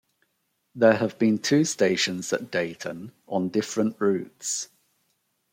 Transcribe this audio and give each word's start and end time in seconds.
There 0.73 0.95
have 0.95 1.19
been 1.19 1.37
two 1.37 1.63
stations 1.63 2.33
at 2.33 2.49
Deighton, 2.49 3.11
on 3.27 3.49
different 3.49 3.97
routes. 4.01 4.69